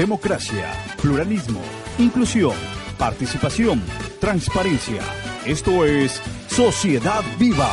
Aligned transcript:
Democracia, 0.00 0.72
pluralismo, 1.02 1.60
inclusión, 1.98 2.54
participación, 2.96 3.82
transparencia. 4.18 5.02
Esto 5.44 5.84
es 5.84 6.22
Sociedad 6.48 7.22
Viva, 7.38 7.70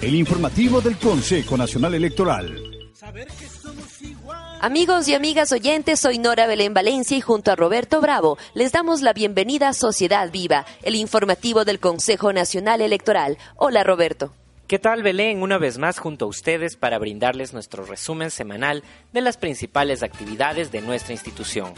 el 0.00 0.14
informativo 0.14 0.80
del 0.80 0.96
Consejo 0.96 1.58
Nacional 1.58 1.92
Electoral. 1.92 2.62
Amigos 4.62 5.06
y 5.08 5.14
amigas 5.14 5.52
oyentes, 5.52 6.00
soy 6.00 6.16
Nora 6.16 6.46
Belén 6.46 6.72
Valencia 6.72 7.14
y 7.14 7.20
junto 7.20 7.52
a 7.52 7.56
Roberto 7.56 8.00
Bravo 8.00 8.38
les 8.54 8.72
damos 8.72 9.02
la 9.02 9.12
bienvenida 9.12 9.68
a 9.68 9.74
Sociedad 9.74 10.32
Viva, 10.32 10.64
el 10.82 10.94
informativo 10.94 11.66
del 11.66 11.78
Consejo 11.78 12.32
Nacional 12.32 12.80
Electoral. 12.80 13.36
Hola 13.56 13.84
Roberto. 13.84 14.32
¿Qué 14.66 14.80
tal 14.80 15.04
Belén? 15.04 15.42
Una 15.42 15.58
vez 15.58 15.78
más 15.78 16.00
junto 16.00 16.24
a 16.24 16.28
ustedes 16.28 16.76
para 16.76 16.98
brindarles 16.98 17.52
nuestro 17.52 17.84
resumen 17.84 18.32
semanal 18.32 18.82
de 19.12 19.20
las 19.20 19.36
principales 19.36 20.02
actividades 20.02 20.72
de 20.72 20.80
nuestra 20.80 21.12
institución. 21.12 21.72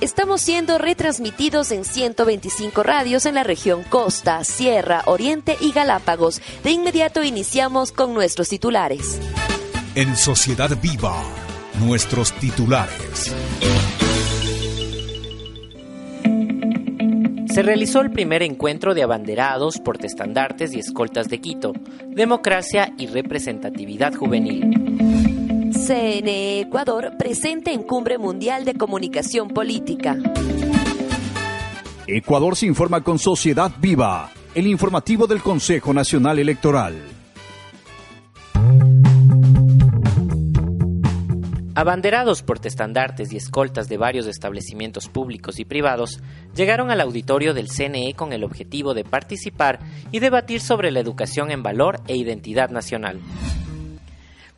Estamos 0.00 0.40
siendo 0.40 0.78
retransmitidos 0.78 1.72
en 1.72 1.84
125 1.84 2.84
radios 2.84 3.26
en 3.26 3.34
la 3.34 3.42
región 3.42 3.82
Costa, 3.82 4.44
Sierra, 4.44 5.02
Oriente 5.06 5.56
y 5.60 5.72
Galápagos. 5.72 6.40
De 6.62 6.70
inmediato 6.70 7.24
iniciamos 7.24 7.90
con 7.90 8.14
nuestros 8.14 8.48
titulares. 8.48 9.18
En 9.96 10.16
Sociedad 10.16 10.70
Viva, 10.80 11.20
nuestros 11.80 12.32
titulares. 12.34 13.34
Se 17.50 17.62
realizó 17.62 18.00
el 18.00 18.10
primer 18.10 18.42
encuentro 18.42 18.94
de 18.94 19.02
abanderados, 19.02 19.78
portestandartes 19.78 20.74
y 20.74 20.78
escoltas 20.78 21.28
de 21.28 21.40
Quito, 21.40 21.72
democracia 22.06 22.92
y 22.98 23.06
representatividad 23.06 24.14
juvenil. 24.14 25.72
CNE 25.72 26.60
Ecuador 26.60 27.12
presente 27.18 27.72
en 27.72 27.82
Cumbre 27.82 28.18
Mundial 28.18 28.64
de 28.64 28.74
Comunicación 28.74 29.48
Política. 29.48 30.16
Ecuador 32.06 32.56
se 32.56 32.66
informa 32.66 33.02
con 33.02 33.18
Sociedad 33.18 33.72
Viva, 33.80 34.30
el 34.54 34.66
informativo 34.66 35.26
del 35.26 35.42
Consejo 35.42 35.92
Nacional 35.92 36.38
Electoral. 36.38 37.17
Abanderados 41.78 42.42
portestandartes 42.42 43.32
y 43.32 43.36
escoltas 43.36 43.88
de 43.88 43.98
varios 43.98 44.26
establecimientos 44.26 45.08
públicos 45.08 45.60
y 45.60 45.64
privados 45.64 46.18
llegaron 46.52 46.90
al 46.90 47.00
auditorio 47.00 47.54
del 47.54 47.68
CNE 47.68 48.14
con 48.14 48.32
el 48.32 48.42
objetivo 48.42 48.94
de 48.94 49.04
participar 49.04 49.78
y 50.10 50.18
debatir 50.18 50.60
sobre 50.60 50.90
la 50.90 50.98
educación 50.98 51.52
en 51.52 51.62
valor 51.62 52.00
e 52.08 52.16
identidad 52.16 52.70
nacional. 52.70 53.20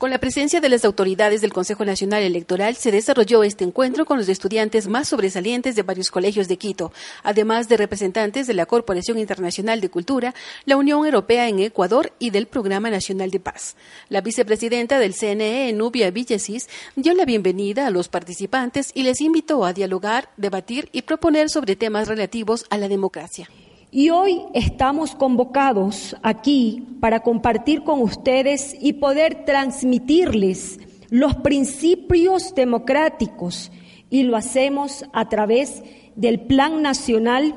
Con 0.01 0.09
la 0.09 0.17
presencia 0.17 0.63
de 0.63 0.71
las 0.71 0.87
autoridades 0.87 1.43
del 1.43 1.53
Consejo 1.53 1.85
Nacional 1.85 2.23
Electoral 2.23 2.75
se 2.75 2.91
desarrolló 2.91 3.43
este 3.43 3.65
encuentro 3.65 4.07
con 4.07 4.17
los 4.17 4.31
estudiantes 4.31 4.89
más 4.89 5.09
sobresalientes 5.09 5.77
de 5.77 5.83
varios 5.83 6.11
colegios 6.11 6.49
de 6.49 6.57
Quito, 6.57 6.91
además 7.23 7.69
de 7.69 7.77
representantes 7.77 8.47
de 8.47 8.55
la 8.55 8.65
Corporación 8.65 9.19
Internacional 9.19 9.83
de 9.83 9.91
Cultura, 9.91 10.35
la 10.65 10.79
Unión 10.79 11.05
Europea 11.05 11.49
en 11.49 11.59
Ecuador 11.59 12.15
y 12.19 12.31
del 12.31 12.47
Programa 12.47 12.89
Nacional 12.89 13.31
de 13.31 13.41
Paz. 13.41 13.77
La 14.09 14.23
vicepresidenta 14.23 14.99
del 14.99 15.13
CNE, 15.13 15.71
Nubia 15.75 16.11
Villasis, 16.11 16.71
dio 16.97 17.13
la 17.13 17.27
bienvenida 17.27 17.87
a 17.87 17.91
los 17.91 18.09
participantes 18.09 18.93
y 18.95 19.03
les 19.03 19.21
invitó 19.21 19.67
a 19.67 19.75
dialogar, 19.75 20.31
debatir 20.39 20.89
y 20.93 21.03
proponer 21.03 21.51
sobre 21.51 21.77
temas 21.77 22.09
relativos 22.09 22.65
a 22.71 22.79
la 22.79 22.89
democracia. 22.89 23.51
Y 23.93 24.11
hoy 24.11 24.43
estamos 24.55 25.17
convocados 25.17 26.17
aquí 26.23 26.87
para 27.01 27.21
compartir 27.21 27.83
con 27.83 28.01
ustedes 28.03 28.77
y 28.81 28.93
poder 28.95 29.45
transmitirles 29.45 30.79
los 31.09 31.35
principios 31.35 32.55
democráticos 32.55 33.73
y 34.09 34.23
lo 34.23 34.37
hacemos 34.37 35.05
a 35.13 35.29
través 35.29 35.83
del 36.15 36.39
Plan 36.39 36.83
Nacional 36.83 37.53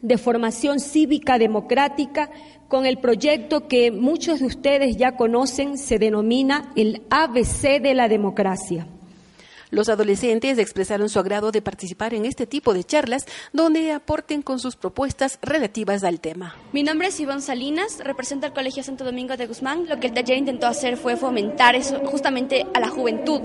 de 0.00 0.16
Formación 0.16 0.78
Cívica 0.78 1.38
Democrática 1.38 2.30
con 2.68 2.86
el 2.86 2.98
proyecto 2.98 3.66
que 3.66 3.90
muchos 3.90 4.38
de 4.38 4.46
ustedes 4.46 4.96
ya 4.96 5.16
conocen, 5.16 5.76
se 5.76 5.98
denomina 5.98 6.72
el 6.76 7.02
ABC 7.10 7.82
de 7.82 7.94
la 7.94 8.06
democracia. 8.06 8.86
Los 9.70 9.88
adolescentes 9.88 10.58
expresaron 10.58 11.08
su 11.08 11.18
agrado 11.18 11.52
de 11.52 11.60
participar 11.60 12.14
en 12.14 12.24
este 12.24 12.46
tipo 12.46 12.72
de 12.72 12.84
charlas 12.84 13.26
donde 13.52 13.92
aporten 13.92 14.42
con 14.42 14.58
sus 14.58 14.76
propuestas 14.76 15.38
relativas 15.42 16.04
al 16.04 16.20
tema. 16.20 16.56
Mi 16.72 16.82
nombre 16.82 17.08
es 17.08 17.20
Iván 17.20 17.42
Salinas, 17.42 17.98
represento 18.02 18.46
al 18.46 18.54
Colegio 18.54 18.82
Santo 18.82 19.04
Domingo 19.04 19.36
de 19.36 19.46
Guzmán. 19.46 19.86
Lo 19.86 20.00
que 20.00 20.06
el 20.06 20.14
taller 20.14 20.38
intentó 20.38 20.66
hacer 20.66 20.96
fue 20.96 21.16
fomentar 21.16 21.74
eso 21.74 22.00
justamente 22.06 22.66
a 22.72 22.80
la 22.80 22.88
juventud, 22.88 23.40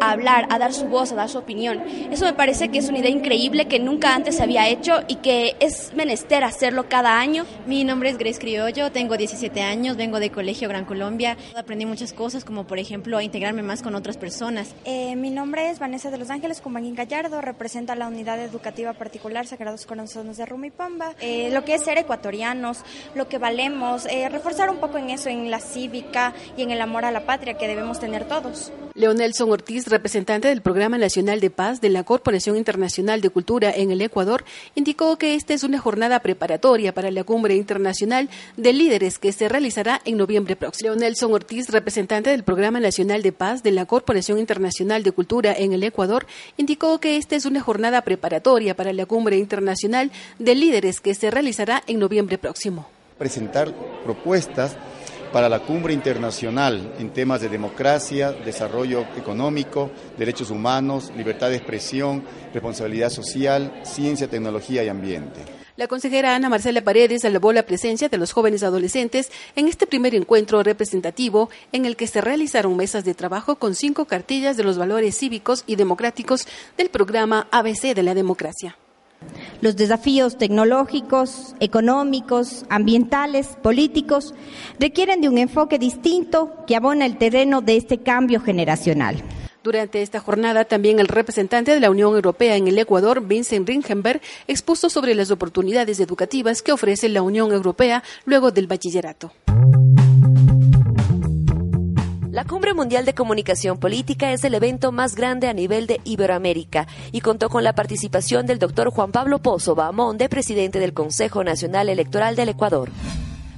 a 0.00 0.12
hablar, 0.12 0.46
a 0.50 0.58
dar 0.58 0.72
su 0.72 0.86
voz, 0.86 1.12
a 1.12 1.16
dar 1.16 1.28
su 1.28 1.38
opinión. 1.38 1.82
Eso 2.10 2.24
me 2.24 2.32
parece 2.32 2.70
que 2.70 2.78
es 2.78 2.88
una 2.88 2.98
idea 2.98 3.10
increíble 3.10 3.68
que 3.68 3.78
nunca 3.78 4.14
antes 4.14 4.36
se 4.36 4.42
había 4.42 4.68
hecho 4.68 5.00
y 5.08 5.16
que 5.16 5.56
es 5.60 5.92
menester 5.94 6.44
hacerlo 6.44 6.88
cada 6.88 7.18
año. 7.18 7.44
Mi 7.66 7.84
nombre 7.84 8.10
es 8.10 8.18
Grace 8.18 8.38
Criollo, 8.38 8.92
tengo 8.92 9.16
17 9.16 9.60
años, 9.60 9.96
vengo 9.96 10.20
de 10.20 10.30
Colegio 10.30 10.68
Gran 10.68 10.84
Colombia. 10.84 11.36
Aprendí 11.54 11.84
muchas 11.84 12.12
cosas 12.12 12.44
como 12.44 12.66
por 12.66 12.78
ejemplo 12.78 13.18
a 13.18 13.22
integrarme 13.22 13.62
más 13.62 13.82
con 13.82 13.94
otras 13.94 14.16
personas. 14.16 14.74
Eh, 14.84 15.16
mi 15.16 15.30
nombre 15.30 15.65
es 15.70 15.78
Vanessa 15.78 16.10
de 16.10 16.18
los 16.18 16.30
Ángeles 16.30 16.60
Cumbaguín 16.60 16.94
Gallardo, 16.94 17.40
representa 17.40 17.94
la 17.94 18.08
unidad 18.08 18.40
educativa 18.40 18.92
particular 18.92 19.46
Sagrados 19.46 19.86
Corazones 19.86 20.36
de 20.36 20.46
Rumipamba. 20.46 21.14
Eh, 21.20 21.50
lo 21.52 21.64
que 21.64 21.74
es 21.74 21.84
ser 21.84 21.98
ecuatorianos, 21.98 22.82
lo 23.14 23.28
que 23.28 23.38
valemos, 23.38 24.06
eh, 24.06 24.28
reforzar 24.28 24.70
un 24.70 24.78
poco 24.78 24.98
en 24.98 25.10
eso, 25.10 25.28
en 25.28 25.50
la 25.50 25.60
cívica 25.60 26.34
y 26.56 26.62
en 26.62 26.70
el 26.70 26.80
amor 26.80 27.04
a 27.04 27.10
la 27.10 27.26
patria 27.26 27.54
que 27.54 27.68
debemos 27.68 27.98
tener 27.98 28.26
todos. 28.26 28.72
Leonelson 28.96 29.50
Ortiz, 29.50 29.88
representante 29.88 30.48
del 30.48 30.62
Programa 30.62 30.96
Nacional 30.96 31.38
de 31.40 31.50
Paz 31.50 31.82
de 31.82 31.90
la 31.90 32.02
Corporación 32.02 32.56
Internacional 32.56 33.20
de 33.20 33.28
Cultura 33.28 33.70
en 33.70 33.90
el 33.90 34.00
Ecuador, 34.00 34.42
indicó 34.74 35.18
que 35.18 35.34
esta 35.34 35.52
es 35.52 35.64
una 35.64 35.78
jornada 35.78 36.20
preparatoria 36.20 36.94
para 36.94 37.10
la 37.10 37.22
cumbre 37.22 37.56
internacional 37.56 38.30
de 38.56 38.72
líderes 38.72 39.18
que 39.18 39.32
se 39.32 39.50
realizará 39.50 40.00
en 40.06 40.16
noviembre 40.16 40.56
próximo. 40.56 40.88
Leonelson 40.88 41.30
Ortiz, 41.30 41.68
representante 41.68 42.30
del 42.30 42.42
Programa 42.42 42.80
Nacional 42.80 43.20
de 43.20 43.32
Paz 43.32 43.62
de 43.62 43.72
la 43.72 43.84
Corporación 43.84 44.38
Internacional 44.38 45.02
de 45.02 45.12
Cultura 45.12 45.52
en 45.52 45.74
el 45.74 45.82
Ecuador, 45.82 46.26
indicó 46.56 46.98
que 46.98 47.18
esta 47.18 47.36
es 47.36 47.44
una 47.44 47.60
jornada 47.60 48.00
preparatoria 48.00 48.74
para 48.74 48.94
la 48.94 49.04
cumbre 49.04 49.36
internacional 49.36 50.10
de 50.38 50.54
líderes 50.54 51.02
que 51.02 51.14
se 51.14 51.30
realizará 51.30 51.82
en 51.86 51.98
noviembre 51.98 52.38
próximo. 52.38 52.88
Presentar 53.18 53.74
propuestas 54.04 54.74
para 55.32 55.48
la 55.48 55.60
cumbre 55.60 55.92
internacional 55.92 56.94
en 56.98 57.10
temas 57.10 57.40
de 57.40 57.48
democracia, 57.48 58.32
desarrollo 58.32 59.06
económico, 59.16 59.90
derechos 60.18 60.50
humanos, 60.50 61.12
libertad 61.16 61.50
de 61.50 61.56
expresión, 61.56 62.24
responsabilidad 62.52 63.10
social, 63.10 63.80
ciencia, 63.84 64.28
tecnología 64.28 64.84
y 64.84 64.88
ambiente. 64.88 65.40
La 65.76 65.88
consejera 65.88 66.34
Ana 66.34 66.48
Marcela 66.48 66.82
Paredes 66.82 67.24
alabó 67.26 67.52
la 67.52 67.66
presencia 67.66 68.08
de 68.08 68.16
los 68.16 68.32
jóvenes 68.32 68.62
adolescentes 68.62 69.30
en 69.56 69.68
este 69.68 69.86
primer 69.86 70.14
encuentro 70.14 70.62
representativo 70.62 71.50
en 71.72 71.84
el 71.84 71.96
que 71.96 72.06
se 72.06 72.22
realizaron 72.22 72.76
mesas 72.76 73.04
de 73.04 73.14
trabajo 73.14 73.56
con 73.56 73.74
cinco 73.74 74.06
cartillas 74.06 74.56
de 74.56 74.64
los 74.64 74.78
valores 74.78 75.18
cívicos 75.18 75.64
y 75.66 75.76
democráticos 75.76 76.46
del 76.78 76.88
programa 76.88 77.46
ABC 77.50 77.94
de 77.94 78.02
la 78.02 78.14
democracia. 78.14 78.78
Los 79.60 79.76
desafíos 79.76 80.36
tecnológicos, 80.36 81.54
económicos, 81.60 82.66
ambientales, 82.68 83.48
políticos 83.62 84.34
requieren 84.78 85.20
de 85.20 85.28
un 85.28 85.38
enfoque 85.38 85.78
distinto 85.78 86.52
que 86.66 86.76
abona 86.76 87.06
el 87.06 87.16
terreno 87.16 87.62
de 87.62 87.76
este 87.76 87.98
cambio 87.98 88.40
generacional. 88.40 89.22
Durante 89.62 90.02
esta 90.02 90.20
jornada, 90.20 90.64
también 90.64 91.00
el 91.00 91.08
representante 91.08 91.72
de 91.72 91.80
la 91.80 91.90
Unión 91.90 92.14
Europea 92.14 92.54
en 92.54 92.68
el 92.68 92.78
Ecuador, 92.78 93.26
Vincent 93.26 93.68
Ringenberg, 93.68 94.20
expuso 94.46 94.88
sobre 94.90 95.14
las 95.14 95.32
oportunidades 95.32 95.98
educativas 95.98 96.62
que 96.62 96.70
ofrece 96.70 97.08
la 97.08 97.22
Unión 97.22 97.50
Europea 97.50 98.04
luego 98.26 98.52
del 98.52 98.68
bachillerato. 98.68 99.32
La 102.36 102.44
Cumbre 102.44 102.74
Mundial 102.74 103.06
de 103.06 103.14
Comunicación 103.14 103.78
Política 103.78 104.30
es 104.30 104.44
el 104.44 104.52
evento 104.52 104.92
más 104.92 105.14
grande 105.14 105.48
a 105.48 105.54
nivel 105.54 105.86
de 105.86 106.02
Iberoamérica 106.04 106.86
y 107.10 107.22
contó 107.22 107.48
con 107.48 107.64
la 107.64 107.74
participación 107.74 108.44
del 108.44 108.58
doctor 108.58 108.90
Juan 108.90 109.10
Pablo 109.10 109.38
Pozo 109.38 109.74
Bahamonde, 109.74 110.28
presidente 110.28 110.78
del 110.78 110.92
Consejo 110.92 111.42
Nacional 111.44 111.88
Electoral 111.88 112.36
del 112.36 112.50
Ecuador. 112.50 112.90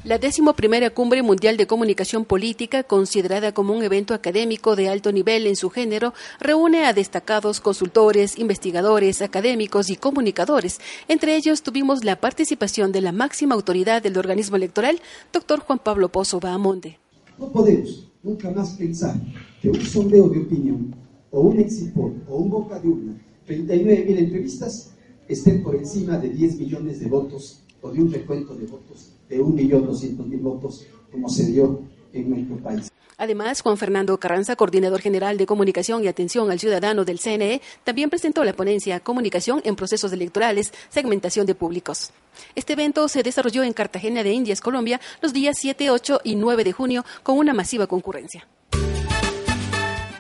La 0.05 0.19
décimo 0.19 0.53
primera 0.53 0.91
Cumbre 0.91 1.25
Mundial 1.25 1.57
de 1.57 1.67
Comunicación 1.67 2.25
Política, 2.25 2.85
considerada 2.85 3.51
como 3.51 3.75
un 3.75 3.83
evento 3.83 4.15
académico 4.15 4.77
de 4.77 4.89
alto 4.89 5.11
nivel 5.11 5.49
en 5.49 5.57
su 5.57 5.71
género, 5.71 6.15
reúne 6.39 6.87
a 6.87 6.93
destacados 6.93 7.61
consultores, 7.61 8.39
investigadores, 8.39 9.23
académicos 9.23 9.91
y 9.91 9.97
comunicadores. 9.97 10.81
Entre 11.09 11.35
ellos 11.35 11.65
tuvimos 11.65 12.05
la 12.05 12.15
participación 12.15 12.93
de 12.93 13.01
la 13.01 13.11
máxima 13.11 13.57
autoridad 13.57 14.03
del 14.03 14.17
organismo 14.17 14.55
electoral, 14.55 15.01
doctor 15.33 15.59
Juan 15.59 15.81
Pablo 15.81 16.11
Pozo 16.11 16.39
Bahamonde. 16.39 17.01
No 17.39 17.51
podemos 17.51 18.09
nunca 18.23 18.51
más 18.51 18.75
pensar 18.75 19.15
que 19.61 19.71
un 19.71 19.81
sondeo 19.81 20.29
de 20.29 20.41
opinión 20.41 20.95
o 21.31 21.41
un 21.41 21.59
exipol 21.59 22.15
o 22.29 22.39
un 22.39 22.51
boca 22.51 22.79
de 22.79 22.89
urna, 22.89 23.23
39 23.47 24.05
mil 24.05 24.19
entrevistas, 24.19 24.95
estén 25.29 25.63
por 25.63 25.77
encima 25.77 26.19
de 26.19 26.31
10 26.31 26.59
millones 26.59 27.01
de 27.01 27.07
votos 27.07 27.63
o 27.83 27.91
de 27.91 28.03
un 28.03 28.11
recuento 28.11 28.55
de 28.55 28.67
votos 28.67 29.13
de 29.29 29.41
1.200.000 29.41 30.41
votos, 30.41 30.87
como 31.13 31.29
se 31.29 31.47
dio 31.53 31.83
en 32.13 32.31
nuestro 32.31 32.57
país. 32.59 32.93
Además, 33.19 33.63
Juan 33.63 33.77
Fernando 33.77 34.19
Carranza, 34.19 34.55
coordinador 34.55 35.01
general 35.01 35.37
de 35.37 35.47
comunicación 35.47 36.05
y 36.05 36.07
atención 36.07 36.51
al 36.53 36.61
ciudadano 36.61 37.05
del 37.05 37.19
CNE, 37.19 37.61
también 37.83 38.11
presentó 38.11 38.45
la 38.45 38.53
ponencia 38.53 39.01
Comunicación 39.01 39.61
en 39.65 39.75
procesos 39.75 40.13
electorales, 40.13 40.73
segmentación 40.89 41.45
de 41.45 41.57
públicos. 41.57 42.13
Este 42.55 42.75
evento 42.75 43.09
se 43.09 43.25
desarrolló 43.25 43.65
en 43.65 43.73
Cartagena 43.73 44.23
de 44.23 44.33
Indias, 44.33 44.61
Colombia, 44.61 45.01
los 45.21 45.33
días 45.33 45.59
7, 45.59 45.91
8 45.91 46.21
y 46.23 46.37
9 46.37 46.63
de 46.63 46.73
junio, 46.73 47.05
con 47.25 47.39
una 47.39 47.53
masiva 47.55 47.89
concurrencia. 47.89 48.47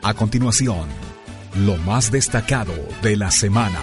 A 0.03 0.15
continuación, 0.15 0.89
lo 1.57 1.77
más 1.77 2.11
destacado 2.11 2.73
de 3.03 3.17
la 3.17 3.31
semana. 3.31 3.81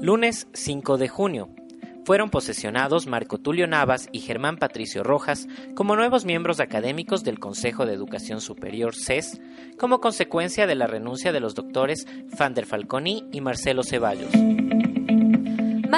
Lunes 0.00 0.48
5 0.54 0.96
de 0.96 1.08
junio. 1.08 1.57
Fueron 2.08 2.30
posesionados 2.30 3.06
Marco 3.06 3.36
Tulio 3.36 3.66
Navas 3.66 4.08
y 4.12 4.20
Germán 4.20 4.56
Patricio 4.56 5.02
Rojas 5.02 5.46
como 5.74 5.94
nuevos 5.94 6.24
miembros 6.24 6.58
académicos 6.58 7.22
del 7.22 7.38
Consejo 7.38 7.84
de 7.84 7.92
Educación 7.92 8.40
Superior 8.40 8.94
CES, 8.94 9.42
como 9.78 10.00
consecuencia 10.00 10.66
de 10.66 10.74
la 10.74 10.86
renuncia 10.86 11.32
de 11.32 11.40
los 11.40 11.54
doctores 11.54 12.06
Fander 12.34 12.64
Falconi 12.64 13.26
y 13.30 13.42
Marcelo 13.42 13.82
Ceballos. 13.82 14.32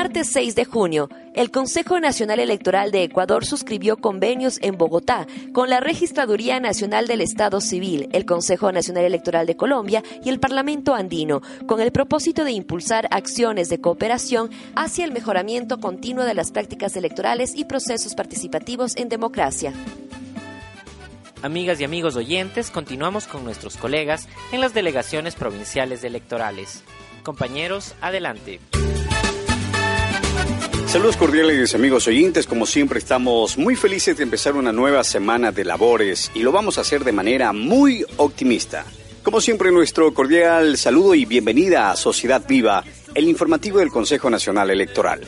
Martes 0.00 0.30
6 0.32 0.54
de 0.54 0.64
junio, 0.64 1.10
el 1.34 1.50
Consejo 1.50 2.00
Nacional 2.00 2.40
Electoral 2.40 2.90
de 2.90 3.02
Ecuador 3.02 3.44
suscribió 3.44 3.98
convenios 3.98 4.58
en 4.62 4.78
Bogotá 4.78 5.26
con 5.52 5.68
la 5.68 5.78
Registraduría 5.78 6.58
Nacional 6.58 7.06
del 7.06 7.20
Estado 7.20 7.60
Civil, 7.60 8.08
el 8.14 8.24
Consejo 8.24 8.72
Nacional 8.72 9.04
Electoral 9.04 9.46
de 9.46 9.58
Colombia 9.58 10.02
y 10.24 10.30
el 10.30 10.40
Parlamento 10.40 10.94
Andino, 10.94 11.42
con 11.66 11.82
el 11.82 11.92
propósito 11.92 12.44
de 12.44 12.52
impulsar 12.52 13.08
acciones 13.10 13.68
de 13.68 13.82
cooperación 13.82 14.48
hacia 14.74 15.04
el 15.04 15.12
mejoramiento 15.12 15.80
continuo 15.80 16.24
de 16.24 16.32
las 16.32 16.50
prácticas 16.50 16.96
electorales 16.96 17.52
y 17.54 17.66
procesos 17.66 18.14
participativos 18.14 18.96
en 18.96 19.10
democracia. 19.10 19.74
Amigas 21.42 21.78
y 21.78 21.84
amigos 21.84 22.16
oyentes, 22.16 22.70
continuamos 22.70 23.26
con 23.26 23.44
nuestros 23.44 23.76
colegas 23.76 24.28
en 24.50 24.62
las 24.62 24.72
delegaciones 24.72 25.34
provinciales 25.34 26.04
electorales. 26.04 26.84
Compañeros, 27.22 27.94
adelante. 28.00 28.60
Saludos 30.90 31.16
cordiales 31.16 31.72
amigos 31.76 32.08
oyentes, 32.08 32.48
como 32.48 32.66
siempre 32.66 32.98
estamos 32.98 33.56
muy 33.56 33.76
felices 33.76 34.16
de 34.16 34.24
empezar 34.24 34.56
una 34.56 34.72
nueva 34.72 35.04
semana 35.04 35.52
de 35.52 35.64
labores 35.64 36.32
y 36.34 36.40
lo 36.40 36.50
vamos 36.50 36.78
a 36.78 36.80
hacer 36.80 37.04
de 37.04 37.12
manera 37.12 37.52
muy 37.52 38.04
optimista. 38.16 38.84
Como 39.22 39.40
siempre 39.40 39.70
nuestro 39.70 40.12
cordial 40.12 40.76
saludo 40.76 41.14
y 41.14 41.26
bienvenida 41.26 41.92
a 41.92 41.96
Sociedad 41.96 42.42
Viva, 42.44 42.82
el 43.14 43.28
informativo 43.28 43.78
del 43.78 43.90
Consejo 43.90 44.30
Nacional 44.30 44.68
Electoral. 44.68 45.20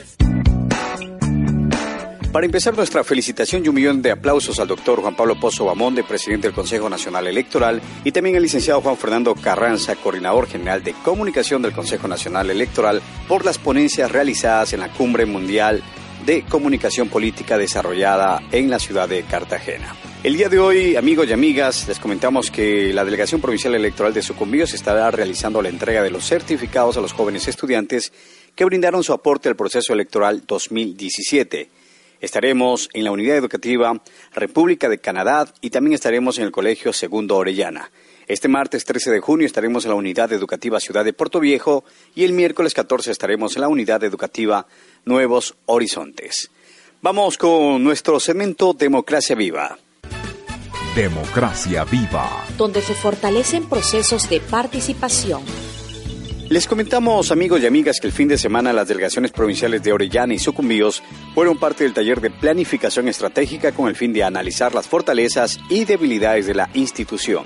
Para 2.33 2.47
empezar 2.47 2.75
nuestra 2.75 3.05
felicitación 3.05 3.63
y 3.63 3.69
un 3.69 3.75
millón 3.75 4.01
de 4.01 4.11
aplausos 4.11 4.59
al 4.59 4.67
doctor 4.67 5.03
Juan 5.03 5.15
Pablo 5.15 5.39
Pozo 5.39 5.67
Bamonde, 5.67 6.03
presidente 6.03 6.47
del 6.49 6.55
Consejo 6.55 6.89
Nacional 6.89 7.27
Electoral, 7.27 7.83
y 8.05 8.11
también 8.11 8.37
al 8.37 8.43
licenciado 8.43 8.81
Juan 8.81 8.97
Fernando 8.97 9.35
Carranza, 9.35 9.97
coordinador 9.97 10.49
general 10.49 10.83
de 10.83 10.95
comunicación 10.95 11.61
del 11.61 11.75
Consejo 11.75 12.09
Nacional 12.09 12.49
Electoral, 12.49 13.03
por 13.29 13.45
las 13.45 13.59
ponencias 13.59 14.11
realizadas 14.11 14.73
en 14.73 14.81
la 14.81 14.91
Cumbre 14.91 15.27
Mundial 15.27 15.83
de 16.25 16.41
Comunicación 16.45 17.11
Política 17.11 17.59
desarrollada 17.59 18.41
en 18.51 18.71
la 18.71 18.79
ciudad 18.79 19.11
de 19.11 19.25
Cartagena. 19.25 19.95
El 20.23 20.35
día 20.35 20.49
de 20.49 20.59
hoy, 20.59 20.97
amigos 20.97 21.27
y 21.29 21.35
amigas, 21.35 21.87
les 21.87 21.99
comentamos 21.99 22.51
que 22.51 22.95
la 22.95 23.05
Delegación 23.05 23.43
Provincial 23.43 23.75
Electoral 23.75 24.15
de 24.15 24.23
Sucumbíos 24.23 24.73
estará 24.73 25.11
realizando 25.11 25.61
la 25.61 25.69
entrega 25.69 26.03
de 26.03 26.11
los 26.11 26.25
certificados 26.25 26.97
a 26.97 27.03
los 27.03 27.13
jóvenes 27.13 27.47
estudiantes 27.47 28.11
que 28.55 28.65
brindaron 28.65 29.05
su 29.05 29.13
aporte 29.13 29.51
al 29.51 29.57
proceso 29.57 29.93
electoral 29.93 30.45
2017. 30.47 31.82
Estaremos 32.23 32.89
en 32.93 33.03
la 33.03 33.11
Unidad 33.11 33.37
Educativa 33.37 34.01
República 34.33 34.89
de 34.89 34.99
Canadá 34.99 35.53
y 35.61 35.71
también 35.71 35.95
estaremos 35.95 36.39
en 36.39 36.45
el 36.45 36.53
Colegio 36.53 36.93
Segundo 36.93 37.37
Orellana. 37.37 37.91
Este 38.29 38.47
martes 38.47 38.85
13 38.85 39.11
de 39.11 39.19
junio 39.19 39.45
estaremos 39.45 39.85
en 39.85 39.91
la 39.91 39.97
Unidad 39.97 40.33
Educativa 40.33 40.79
Ciudad 40.79 41.05
de 41.05 41.13
Puerto 41.13 41.41
Viejo 41.41 41.85
y 42.15 42.23
el 42.23 42.33
miércoles 42.33 42.75
14 42.75 43.11
estaremos 43.11 43.57
en 43.57 43.63
la 43.63 43.69
Unidad 43.69 44.05
Educativa 44.05 44.69
Nuevos 45.05 45.57
Horizontes. 45.67 46.49
Vamos 47.01 47.37
con 47.37 47.83
nuestro 47.83 48.21
segmento 48.21 48.73
Democracia 48.73 49.35
Viva. 49.35 49.77
Democracia 50.95 51.83
Viva. 51.83 52.47
Donde 52.57 52.83
se 52.83 52.95
fortalecen 52.95 53.69
procesos 53.69 54.31
de 54.31 54.39
participación 54.39 55.43
les 56.49 56.67
comentamos, 56.67 57.31
amigos 57.33 57.61
y 57.61 57.67
amigas, 57.67 57.99
que 58.01 58.07
el 58.07 58.13
fin 58.13 58.29
de 58.29 58.39
semana 58.39 58.73
las 58.73 58.89
delegaciones 58.89 59.31
provinciales 59.31 59.83
de 59.83 59.93
Orellana 59.93 60.35
y 60.35 60.39
Sucumbíos 60.39 61.03
fueron 61.35 61.59
parte 61.59 61.85
del 61.85 61.95
taller 61.95 62.21
de 62.21 62.31
planificación 62.31 63.09
estratégica 63.09 63.73
con 63.73 63.89
el 63.89 63.97
fin 63.97 64.13
de 64.13 64.25
analizar 64.25 64.75
las 64.75 64.87
fortalezas 64.87 65.59
y 65.69 65.85
debilidades 65.85 66.47
de 66.47 66.55
la 66.55 66.69
institución. 66.75 67.45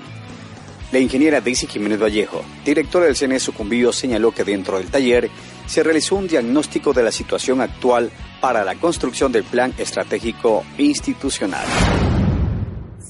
La 0.91 0.99
ingeniera 0.99 1.41
Daisy 1.41 1.67
Jiménez 1.67 2.01
Vallejo, 2.01 2.43
directora 2.63 3.05
del 3.05 3.15
CNE 3.15 3.39
Sucumbíos, 3.39 3.97
señaló 3.97 4.31
que 4.31 4.45
dentro 4.45 4.77
del 4.77 4.89
taller 4.89 5.29
se 5.65 5.83
realizó 5.83 6.15
un 6.15 6.27
diagnóstico 6.27 6.93
de 6.93 7.03
la 7.03 7.11
situación 7.11 7.59
actual 7.59 8.09
para 8.39 8.63
la 8.63 8.75
construcción 8.75 9.31
del 9.31 9.43
plan 9.43 9.73
estratégico 9.77 10.63
institucional. 10.77 11.65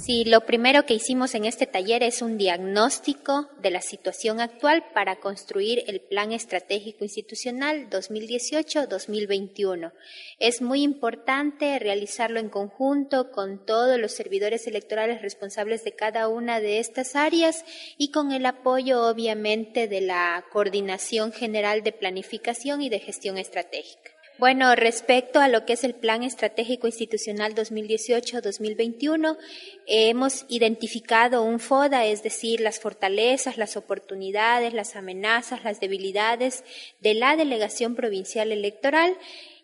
Sí, 0.07 0.23
lo 0.23 0.45
primero 0.45 0.85
que 0.85 0.93
hicimos 0.93 1.35
en 1.35 1.43
este 1.43 1.67
taller 1.67 2.01
es 2.01 2.21
un 2.21 2.37
diagnóstico 2.37 3.49
de 3.61 3.71
la 3.71 3.81
situación 3.81 4.39
actual 4.39 4.85
para 4.93 5.17
construir 5.17 5.83
el 5.87 5.99
Plan 5.99 6.31
Estratégico 6.31 7.03
Institucional 7.03 7.89
2018-2021. 7.89 9.91
Es 10.39 10.61
muy 10.61 10.83
importante 10.83 11.77
realizarlo 11.77 12.39
en 12.39 12.47
conjunto 12.47 13.31
con 13.31 13.65
todos 13.65 13.99
los 13.99 14.13
servidores 14.13 14.65
electorales 14.65 15.21
responsables 15.21 15.83
de 15.83 15.91
cada 15.91 16.29
una 16.29 16.61
de 16.61 16.79
estas 16.79 17.17
áreas 17.17 17.65
y 17.97 18.11
con 18.11 18.31
el 18.31 18.45
apoyo, 18.45 19.05
obviamente, 19.05 19.89
de 19.89 19.99
la 19.99 20.45
Coordinación 20.53 21.33
General 21.33 21.83
de 21.83 21.91
Planificación 21.91 22.81
y 22.81 22.87
de 22.87 22.99
Gestión 22.99 23.37
Estratégica. 23.37 24.16
Bueno, 24.39 24.75
respecto 24.75 25.39
a 25.39 25.47
lo 25.47 25.65
que 25.65 25.73
es 25.73 25.83
el 25.83 25.95
Plan 25.95 26.21
Estratégico 26.21 26.85
Institucional 26.85 27.55
2018-2021, 27.55 29.35
hemos 29.87 30.45
identificado 30.47 31.41
un 31.41 31.59
FODA, 31.59 32.05
es 32.05 32.21
decir, 32.21 32.61
las 32.61 32.79
fortalezas, 32.79 33.57
las 33.57 33.77
oportunidades, 33.77 34.75
las 34.75 34.95
amenazas, 34.95 35.63
las 35.63 35.79
debilidades 35.79 36.63
de 36.99 37.15
la 37.15 37.35
Delegación 37.35 37.95
Provincial 37.95 38.51
Electoral 38.51 39.17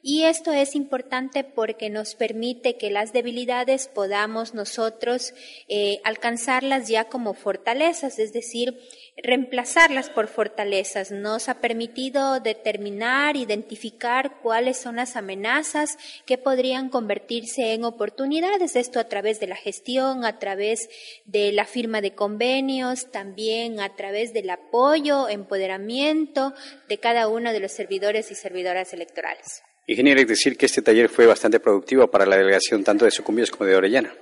y 0.05 0.25
esto 0.25 0.51
es 0.51 0.75
importante 0.75 1.45
porque 1.45 1.89
nos 1.89 2.15
permite 2.15 2.75
que 2.75 2.91
las 2.91 3.13
debilidades 3.13 3.87
podamos 3.87 4.53
nosotros 4.53 5.33
eh, 5.69 6.01
alcanzarlas 6.03 6.89
ya 6.89 7.05
como 7.05 7.33
fortalezas, 7.33 8.19
es 8.19 8.33
decir, 8.33 8.77
reemplazarlas 9.15 10.09
por 10.09 10.27
fortalezas. 10.27 11.11
Nos 11.11 11.47
ha 11.47 11.61
permitido 11.61 12.41
determinar, 12.41 13.37
identificar 13.37 14.41
cuáles 14.41 14.75
son 14.75 14.97
las 14.97 15.15
amenazas 15.15 15.97
que 16.25 16.37
podrían 16.37 16.89
convertirse 16.89 17.73
en 17.73 17.85
oportunidades. 17.85 18.75
Esto 18.75 18.99
a 18.99 19.07
través 19.07 19.39
de 19.39 19.47
la 19.47 19.55
gestión, 19.55 20.25
a 20.25 20.37
través 20.37 20.89
de 21.23 21.53
la 21.53 21.63
firma 21.63 22.01
de 22.01 22.13
convenios, 22.13 23.09
también 23.09 23.79
a 23.79 23.95
través 23.95 24.33
del 24.33 24.49
apoyo, 24.49 25.29
empoderamiento 25.29 26.53
de 26.89 26.97
cada 26.97 27.29
uno 27.29 27.53
de 27.53 27.61
los 27.61 27.71
servidores 27.71 28.31
y 28.31 28.35
servidoras 28.35 28.93
electorales. 28.93 29.63
Ingeniero, 29.85 30.21
es 30.21 30.27
decir 30.27 30.55
que 30.55 30.65
este 30.65 30.81
taller 30.81 31.09
fue 31.09 31.25
bastante 31.25 31.59
productivo 31.59 32.07
para 32.07 32.25
la 32.25 32.37
delegación 32.37 32.85
tanto 32.85 33.03
de 33.03 33.11
Sucumbíos 33.11 33.51
como 33.51 33.65
de 33.65 33.75
Orellana. 33.75 34.13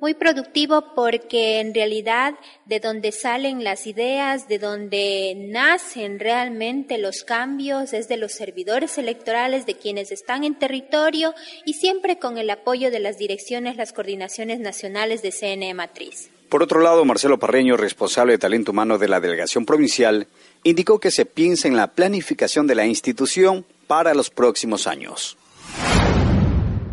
Muy 0.00 0.12
productivo 0.14 0.94
porque 0.94 1.60
en 1.60 1.74
realidad 1.74 2.34
de 2.66 2.78
donde 2.78 3.10
salen 3.10 3.64
las 3.64 3.86
ideas, 3.86 4.48
de 4.48 4.58
donde 4.58 5.34
nacen 5.34 6.20
realmente 6.20 6.98
los 6.98 7.24
cambios 7.24 7.94
es 7.94 8.06
de 8.06 8.18
los 8.18 8.32
servidores 8.32 8.98
electorales, 8.98 9.64
de 9.66 9.74
quienes 9.74 10.12
están 10.12 10.44
en 10.44 10.56
territorio 10.56 11.34
y 11.64 11.72
siempre 11.72 12.18
con 12.18 12.36
el 12.36 12.50
apoyo 12.50 12.90
de 12.90 13.00
las 13.00 13.16
direcciones, 13.16 13.76
las 13.76 13.92
coordinaciones 13.94 14.60
nacionales 14.60 15.22
de 15.22 15.32
CNE 15.32 15.74
Matriz. 15.74 16.30
Por 16.48 16.62
otro 16.62 16.80
lado, 16.80 17.04
Marcelo 17.04 17.38
Parreño, 17.38 17.76
responsable 17.76 18.34
de 18.34 18.38
talento 18.38 18.72
humano 18.72 18.98
de 18.98 19.08
la 19.08 19.20
delegación 19.20 19.66
provincial, 19.66 20.28
indicó 20.62 21.00
que 21.00 21.10
se 21.10 21.26
piensa 21.26 21.66
en 21.66 21.76
la 21.76 21.88
planificación 21.88 22.66
de 22.66 22.74
la 22.74 22.86
institución 22.86 23.66
para 23.88 24.14
los 24.14 24.30
próximos 24.30 24.86
años. 24.86 25.36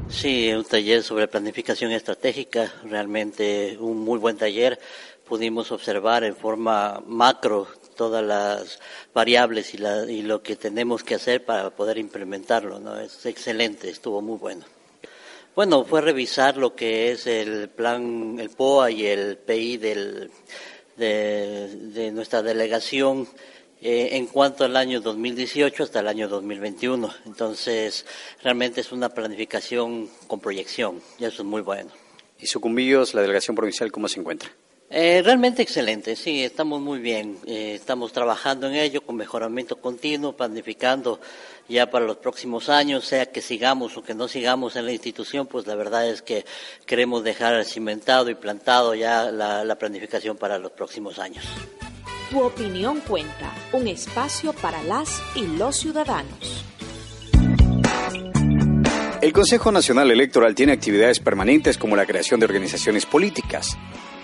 Sí, 0.09 0.51
un 0.53 0.63
taller 0.63 1.03
sobre 1.03 1.27
planificación 1.27 1.91
estratégica, 1.91 2.73
realmente 2.85 3.77
un 3.79 3.97
muy 3.97 4.17
buen 4.17 4.37
taller. 4.37 4.79
Pudimos 5.27 5.71
observar 5.71 6.23
en 6.23 6.35
forma 6.35 7.03
macro 7.05 7.67
todas 7.97 8.23
las 8.23 8.79
variables 9.13 9.73
y, 9.73 9.77
y 9.77 10.21
lo 10.21 10.41
que 10.41 10.55
tenemos 10.55 11.03
que 11.03 11.15
hacer 11.15 11.43
para 11.43 11.69
poder 11.71 11.97
implementarlo. 11.97 12.79
¿no? 12.79 12.97
Es 12.99 13.25
excelente, 13.25 13.89
estuvo 13.89 14.21
muy 14.21 14.37
bueno. 14.37 14.63
Bueno, 15.53 15.83
fue 15.83 16.01
revisar 16.01 16.57
lo 16.57 16.75
que 16.75 17.11
es 17.11 17.27
el 17.27 17.69
plan, 17.69 18.37
el 18.39 18.51
POA 18.51 18.91
y 18.91 19.05
el 19.07 19.37
PI 19.37 19.77
del, 19.77 20.31
de 20.95 22.11
nuestra 22.13 22.41
delegación 22.41 23.27
eh, 23.87 24.17
en 24.17 24.25
cuanto 24.25 24.63
al 24.65 24.77
año 24.77 24.99
2018 24.99 25.83
hasta 25.83 25.99
el 25.99 26.07
año 26.07 26.27
2021. 26.27 27.07
Entonces, 27.27 28.07
realmente 28.41 28.81
es 28.81 28.91
una 28.91 29.09
planificación 29.09 30.09
con 30.25 30.39
proyección 30.39 31.03
y 31.19 31.25
eso 31.25 31.43
es 31.43 31.47
muy 31.47 31.61
bueno. 31.61 31.91
¿Y 32.39 32.47
Sucumbíos, 32.47 33.13
la 33.13 33.21
delegación 33.21 33.55
provincial, 33.55 33.91
cómo 33.91 34.07
se 34.07 34.19
encuentra? 34.19 34.49
Eh, 34.89 35.21
realmente 35.23 35.61
excelente, 35.61 36.15
sí, 36.15 36.43
estamos 36.43 36.81
muy 36.81 36.97
bien. 36.97 37.37
Eh, 37.45 37.75
estamos 37.75 38.11
trabajando 38.11 38.67
en 38.67 38.73
ello 38.73 39.01
con 39.01 39.17
mejoramiento 39.17 39.75
continuo, 39.75 40.33
planificando 40.33 41.19
ya 41.69 41.87
para 41.91 42.05
los 42.05 42.17
próximos 42.17 42.69
años, 42.69 43.05
sea 43.05 43.27
que 43.27 43.43
sigamos 43.43 43.97
o 43.97 44.03
que 44.03 44.15
no 44.15 44.27
sigamos 44.27 44.75
en 44.77 44.87
la 44.87 44.93
institución, 44.93 45.45
pues 45.45 45.67
la 45.67 45.75
verdad 45.75 46.09
es 46.09 46.23
que 46.23 46.43
queremos 46.87 47.23
dejar 47.23 47.63
cimentado 47.65 48.31
y 48.31 48.33
plantado 48.33 48.95
ya 48.95 49.31
la 49.31 49.75
planificación 49.77 50.37
para 50.37 50.57
los 50.57 50.71
próximos 50.71 51.19
años. 51.19 51.45
Tu 52.29 52.41
opinión 52.41 53.01
cuenta, 53.01 53.53
un 53.71 53.87
espacio 53.87 54.51
para 54.53 54.81
las 54.83 55.21
y 55.35 55.45
los 55.45 55.77
ciudadanos. 55.77 56.65
El 59.21 59.31
Consejo 59.31 59.71
Nacional 59.71 60.09
Electoral 60.09 60.55
tiene 60.55 60.73
actividades 60.73 61.19
permanentes 61.19 61.77
como 61.77 61.95
la 61.95 62.05
creación 62.07 62.39
de 62.39 62.47
organizaciones 62.47 63.05
políticas. 63.05 63.77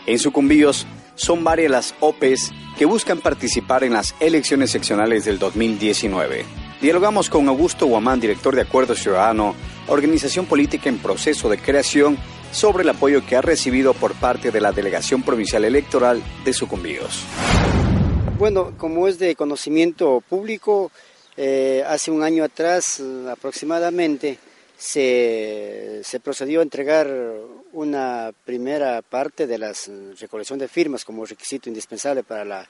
En 0.08 0.18
Sucumbíos 0.18 0.88
son 1.14 1.44
varias 1.44 1.72
las 1.72 1.96
OPEs 2.00 2.52
que 2.76 2.86
buscan 2.86 3.20
participar 3.20 3.84
en 3.84 3.94
las 3.94 4.16
elecciones 4.20 4.72
seccionales 4.72 5.26
del 5.26 5.38
2019. 5.38 6.44
Dialogamos 6.82 7.30
con 7.30 7.48
Augusto 7.48 7.86
Guamán, 7.86 8.20
director 8.20 8.56
de 8.56 8.62
Acuerdo 8.62 8.96
Ciudadano, 8.96 9.54
organización 9.88 10.48
política 10.48 10.90
en 10.90 10.98
proceso 10.98 11.50
de 11.50 11.60
creación, 11.60 12.18
sobre 12.52 12.84
el 12.84 12.90
apoyo 12.90 13.24
que 13.26 13.36
ha 13.36 13.42
recibido 13.42 13.94
por 13.94 14.14
parte 14.16 14.52
de 14.52 14.60
la 14.60 14.72
Delegación 14.72 15.22
Provincial 15.22 15.64
Electoral 15.64 16.22
de 16.44 16.54
Sucumbíos. 16.54 17.24
Bueno, 18.42 18.74
como 18.76 19.08
es 19.08 19.20
de 19.20 19.36
conocimiento 19.36 20.20
público, 20.28 20.92
eh, 21.38 21.84
hace 21.86 22.10
un 22.10 22.24
año 22.24 22.44
atrás 22.44 23.00
aproximadamente 23.30 24.40
se, 24.76 26.02
procedió 26.24 26.62
a 26.62 26.64
entregar 26.64 27.08
una 27.72 28.32
primera 28.44 29.04
parte 29.04 29.46
de 29.46 29.60
la 29.60 29.72
recolección 30.20 30.58
de 30.58 30.68
firmas 30.68 31.06
como 31.06 31.24
requisito 31.24 31.70
indispensable 31.70 32.24
para 32.24 32.68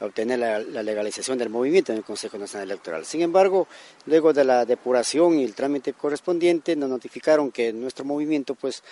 obtener 0.00 0.40
la, 0.40 0.58
legalización 0.58 1.38
del 1.38 1.50
movimiento 1.50 1.92
en 1.92 1.98
el 1.98 2.04
Consejo 2.04 2.36
Nacional 2.36 2.68
Electoral. 2.68 3.04
Sin 3.04 3.20
embargo, 3.20 3.68
luego 4.06 4.32
de 4.32 4.42
la 4.42 4.64
depuración 4.64 5.38
y 5.38 5.44
el 5.44 5.54
trámite 5.54 5.92
correspondiente, 5.92 6.74
nos 6.74 6.90
notificaron 6.90 7.52
que 7.52 7.72
nuestro 7.72 8.04
movimiento 8.04 8.56
pues 8.56 8.82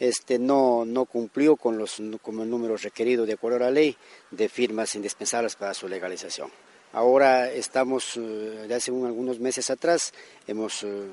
este, 0.00 0.38
no, 0.38 0.84
no 0.84 1.04
cumplió 1.04 1.56
con, 1.56 1.78
los, 1.78 2.02
con 2.22 2.40
el 2.40 2.50
número 2.50 2.76
requerido 2.76 3.26
de 3.26 3.34
acuerdo 3.34 3.58
a 3.58 3.60
la 3.60 3.70
ley 3.70 3.96
de 4.30 4.48
firmas 4.48 4.96
indispensables 4.96 5.54
para 5.54 5.74
su 5.74 5.86
legalización. 5.86 6.50
Ahora 6.92 7.52
estamos, 7.52 8.16
eh, 8.16 8.20
de 8.66 8.74
hace 8.74 8.90
algunos 8.90 9.38
meses 9.38 9.70
atrás, 9.70 10.12
hemos, 10.48 10.82
eh, 10.82 11.06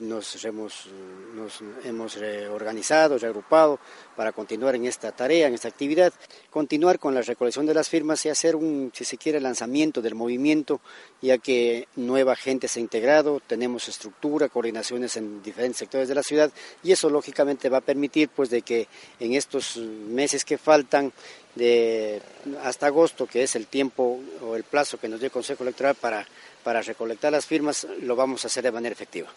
nos, 0.00 0.44
hemos, 0.44 0.88
nos 1.34 1.62
hemos 1.84 2.16
reorganizado, 2.16 3.16
reagrupado 3.16 3.80
para 4.14 4.32
continuar 4.32 4.74
en 4.74 4.84
esta 4.84 5.12
tarea, 5.12 5.46
en 5.46 5.54
esta 5.54 5.68
actividad, 5.68 6.12
continuar 6.50 6.98
con 6.98 7.14
la 7.14 7.22
recolección 7.22 7.64
de 7.64 7.72
las 7.72 7.88
firmas 7.88 8.26
y 8.26 8.28
hacer 8.28 8.56
un, 8.56 8.92
si 8.94 9.06
se 9.06 9.16
quiere, 9.16 9.40
lanzamiento 9.40 10.02
del 10.02 10.14
movimiento, 10.14 10.82
ya 11.22 11.38
que 11.38 11.88
nueva 11.96 12.36
gente 12.36 12.68
se 12.68 12.80
ha 12.80 12.82
integrado, 12.82 13.40
tenemos 13.40 13.88
estructura, 13.88 14.50
coordinaciones 14.50 15.16
en 15.16 15.42
diferentes 15.42 15.78
sectores 15.78 16.08
de 16.08 16.14
la 16.14 16.22
ciudad 16.22 16.52
y 16.82 16.92
eso 16.92 17.08
lógicamente 17.08 17.70
va 17.70 17.78
a 17.78 17.80
permitir 17.80 18.28
pues 18.28 18.50
de 18.50 18.60
que 18.60 18.86
en 19.18 19.32
estos 19.32 19.78
meses 19.78 20.44
que 20.44 20.58
faltan 20.58 21.10
de 21.56 22.22
hasta 22.62 22.86
agosto, 22.86 23.26
que 23.26 23.42
es 23.42 23.56
el 23.56 23.66
tiempo 23.66 24.20
o 24.42 24.54
el 24.54 24.62
plazo 24.62 24.98
que 24.98 25.08
nos 25.08 25.18
dio 25.18 25.26
el 25.26 25.32
Consejo 25.32 25.64
Electoral 25.64 25.96
para, 25.96 26.26
para 26.62 26.82
recolectar 26.82 27.32
las 27.32 27.46
firmas, 27.46 27.86
lo 28.02 28.14
vamos 28.14 28.44
a 28.44 28.46
hacer 28.46 28.62
de 28.62 28.72
manera 28.72 28.92
efectiva. 28.92 29.28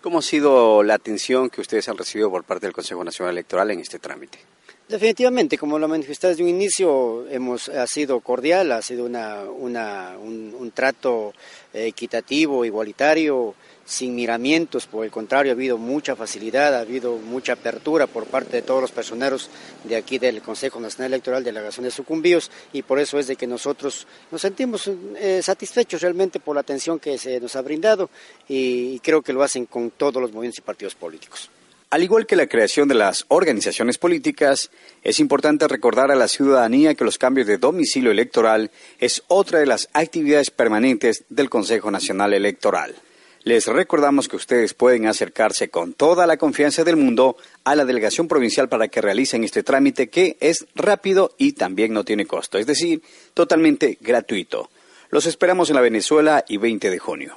¿Cómo 0.00 0.18
ha 0.18 0.22
sido 0.22 0.82
la 0.82 0.94
atención 0.94 1.48
que 1.48 1.60
ustedes 1.60 1.88
han 1.88 1.96
recibido 1.96 2.30
por 2.30 2.44
parte 2.44 2.66
del 2.66 2.74
Consejo 2.74 3.04
Nacional 3.04 3.34
Electoral 3.34 3.70
en 3.70 3.80
este 3.80 3.98
trámite? 3.98 4.38
Definitivamente, 4.88 5.56
como 5.56 5.78
lo 5.78 5.88
manifesté 5.88 6.28
desde 6.28 6.42
un 6.42 6.48
inicio, 6.48 7.26
hemos, 7.30 7.68
ha 7.68 7.86
sido 7.86 8.20
cordial, 8.20 8.72
ha 8.72 8.82
sido 8.82 9.06
una, 9.06 9.44
una, 9.44 10.18
un, 10.18 10.54
un, 10.58 10.70
trato 10.72 11.32
equitativo, 11.72 12.64
igualitario, 12.64 13.54
sin 13.84 14.14
miramientos, 14.14 14.86
por 14.86 15.04
el 15.04 15.10
contrario, 15.10 15.52
ha 15.52 15.54
habido 15.54 15.78
mucha 15.78 16.16
facilidad, 16.16 16.74
ha 16.74 16.80
habido 16.80 17.16
mucha 17.16 17.54
apertura 17.54 18.06
por 18.06 18.26
parte 18.26 18.56
de 18.56 18.62
todos 18.62 18.80
los 18.80 18.92
personeros 18.92 19.50
de 19.84 19.96
aquí 19.96 20.18
del 20.18 20.40
Consejo 20.42 20.80
Nacional 20.80 21.12
Electoral 21.12 21.44
de 21.44 21.52
la 21.52 21.60
Delegación 21.60 21.84
de 21.84 21.90
Sucumbíos 21.90 22.50
y 22.72 22.82
por 22.82 22.98
eso 22.98 23.18
es 23.18 23.26
de 23.26 23.36
que 23.36 23.46
nosotros 23.46 24.06
nos 24.30 24.40
sentimos 24.40 24.90
eh, 25.16 25.40
satisfechos 25.42 26.00
realmente 26.00 26.40
por 26.40 26.54
la 26.54 26.60
atención 26.60 26.98
que 26.98 27.18
se 27.18 27.40
nos 27.40 27.56
ha 27.56 27.62
brindado 27.62 28.10
y 28.48 28.98
creo 29.00 29.22
que 29.22 29.32
lo 29.32 29.42
hacen 29.42 29.66
con 29.66 29.90
todos 29.90 30.22
los 30.22 30.32
movimientos 30.32 30.58
y 30.58 30.62
partidos 30.62 30.94
políticos. 30.94 31.50
Al 31.92 32.02
igual 32.02 32.26
que 32.26 32.36
la 32.36 32.46
creación 32.46 32.88
de 32.88 32.94
las 32.94 33.26
organizaciones 33.28 33.98
políticas, 33.98 34.70
es 35.02 35.20
importante 35.20 35.68
recordar 35.68 36.10
a 36.10 36.16
la 36.16 36.26
ciudadanía 36.26 36.94
que 36.94 37.04
los 37.04 37.18
cambios 37.18 37.46
de 37.46 37.58
domicilio 37.58 38.10
electoral 38.10 38.70
es 38.98 39.22
otra 39.28 39.58
de 39.58 39.66
las 39.66 39.90
actividades 39.92 40.50
permanentes 40.50 41.24
del 41.28 41.50
Consejo 41.50 41.90
Nacional 41.90 42.32
Electoral. 42.32 42.94
Les 43.44 43.66
recordamos 43.66 44.28
que 44.28 44.36
ustedes 44.36 44.72
pueden 44.72 45.06
acercarse 45.06 45.68
con 45.68 45.94
toda 45.94 46.28
la 46.28 46.36
confianza 46.36 46.84
del 46.84 46.96
mundo 46.96 47.36
a 47.64 47.74
la 47.74 47.84
delegación 47.84 48.28
provincial 48.28 48.68
para 48.68 48.86
que 48.86 49.00
realicen 49.00 49.42
este 49.42 49.64
trámite 49.64 50.10
que 50.10 50.36
es 50.38 50.66
rápido 50.76 51.34
y 51.38 51.54
también 51.54 51.92
no 51.92 52.04
tiene 52.04 52.24
costo, 52.24 52.58
es 52.58 52.66
decir, 52.66 53.02
totalmente 53.34 53.98
gratuito. 54.00 54.70
Los 55.10 55.26
esperamos 55.26 55.70
en 55.70 55.74
la 55.74 55.82
Venezuela 55.82 56.44
y 56.46 56.58
20 56.58 56.88
de 56.88 56.98
junio. 57.00 57.36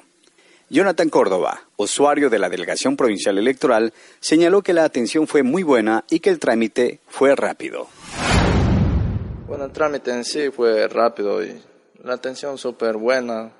Jonathan 0.69 1.09
Córdoba, 1.09 1.63
usuario 1.75 2.29
de 2.29 2.37
la 2.37 2.49
Delegación 2.49 2.95
Provincial 2.95 3.39
Electoral, 3.39 3.91
señaló 4.19 4.61
que 4.61 4.73
la 4.73 4.83
atención 4.83 5.25
fue 5.25 5.41
muy 5.41 5.63
buena 5.63 6.05
y 6.11 6.19
que 6.19 6.29
el 6.29 6.37
trámite 6.37 6.99
fue 7.07 7.35
rápido. 7.35 7.87
Bueno, 9.47 9.65
el 9.65 9.71
trámite 9.71 10.11
en 10.11 10.23
sí 10.23 10.51
fue 10.51 10.87
rápido 10.87 11.43
y 11.43 11.59
la 12.03 12.13
atención 12.13 12.59
súper 12.59 12.95
buena 12.97 13.51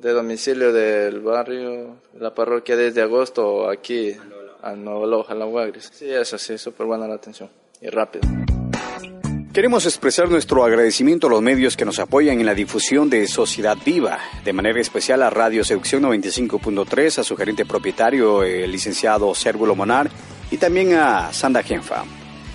de 0.00 0.12
domicilio 0.12 0.72
del 0.72 1.20
barrio, 1.20 1.96
la 2.18 2.34
parroquia 2.34 2.76
desde 2.76 3.02
agosto 3.02 3.68
aquí 3.68 4.16
a 4.62 4.72
Nuevo 4.72 5.06
Loja, 5.06 5.34
La 5.34 5.44
Guagris. 5.44 5.90
Sí, 5.92 6.10
eso 6.10 6.38
sí, 6.38 6.56
súper 6.58 6.86
buena 6.86 7.06
la 7.06 7.14
atención 7.14 7.50
y 7.80 7.88
rápido. 7.88 8.28
Queremos 9.52 9.84
expresar 9.84 10.30
nuestro 10.30 10.64
agradecimiento 10.64 11.26
a 11.26 11.30
los 11.30 11.42
medios 11.42 11.76
que 11.76 11.84
nos 11.84 11.98
apoyan 11.98 12.38
en 12.38 12.46
la 12.46 12.54
difusión 12.54 13.10
de 13.10 13.26
Sociedad 13.26 13.76
Viva, 13.84 14.20
de 14.44 14.52
manera 14.52 14.80
especial 14.80 15.22
a 15.22 15.30
Radio 15.30 15.64
Seducción 15.64 16.04
95.3, 16.04 17.18
a 17.18 17.24
su 17.24 17.36
gerente 17.36 17.66
propietario, 17.66 18.44
el 18.44 18.70
licenciado 18.70 19.34
Cérvulo 19.34 19.74
Monar, 19.74 20.08
y 20.52 20.56
también 20.56 20.94
a 20.94 21.32
Sanda 21.32 21.64
Genfa. 21.64 22.04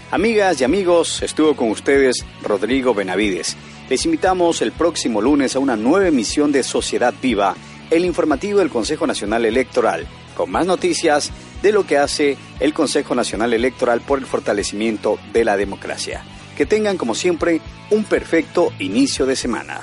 Amigas 0.09 0.61
y 0.61 0.63
amigos, 0.63 1.21
estuvo 1.21 1.53
con 1.55 1.69
ustedes 1.69 2.25
Rodrigo 2.41 2.93
Benavides. 2.93 3.57
Les 3.89 4.03
invitamos 4.05 4.63
el 4.63 4.71
próximo 4.71 5.21
lunes 5.21 5.55
a 5.55 5.59
una 5.59 5.75
nueva 5.75 6.07
emisión 6.07 6.51
de 6.51 6.63
Sociedad 6.63 7.13
Viva, 7.21 7.55
el 7.91 8.03
informativo 8.03 8.57
del 8.59 8.71
Consejo 8.71 9.05
Nacional 9.05 9.45
Electoral, 9.45 10.07
con 10.35 10.49
más 10.49 10.65
noticias 10.65 11.31
de 11.61 11.71
lo 11.71 11.85
que 11.85 11.99
hace 11.99 12.35
el 12.59 12.73
Consejo 12.73 13.13
Nacional 13.13 13.53
Electoral 13.53 14.01
por 14.01 14.17
el 14.17 14.25
fortalecimiento 14.25 15.19
de 15.33 15.45
la 15.45 15.55
democracia. 15.55 16.23
Que 16.57 16.65
tengan, 16.65 16.97
como 16.97 17.13
siempre, 17.13 17.61
un 17.91 18.05
perfecto 18.05 18.73
inicio 18.79 19.27
de 19.27 19.35
semana. 19.35 19.81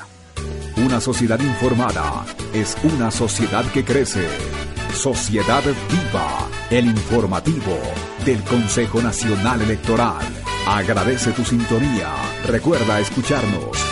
Una 0.85 1.01
sociedad 1.01 1.39
informada 1.39 2.27
es 2.53 2.77
una 2.83 3.13
sociedad 3.13 3.65
que 3.71 3.85
crece. 3.85 4.27
Sociedad 4.95 5.63
Viva, 5.63 6.49
el 6.71 6.87
informativo 6.87 7.79
del 8.25 8.43
Consejo 8.43 9.01
Nacional 9.01 9.63
Electoral. 9.63 10.27
Agradece 10.67 11.31
tu 11.31 11.45
sintonía. 11.45 12.13
Recuerda 12.47 12.99
escucharnos 13.01 13.92